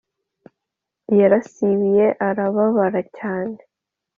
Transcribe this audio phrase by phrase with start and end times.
[1.19, 3.57] Yarasibiye arababara cyane